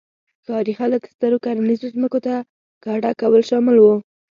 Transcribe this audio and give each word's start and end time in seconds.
ښاري 0.45 0.73
خلک 0.79 1.01
سترو 1.13 1.37
کرنیزو 1.45 1.87
ځمکو 1.95 2.19
ته 2.25 2.33
کډه 2.83 3.11
کول 3.21 3.41
شامل 3.49 3.75
وو 3.79 3.95